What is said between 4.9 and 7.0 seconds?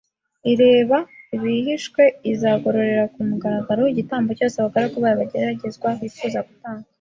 bayo bageragezwa bifuje gutanga